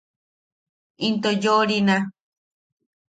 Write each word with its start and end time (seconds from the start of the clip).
Into 1.07 1.31
yo’orina. 1.43 1.97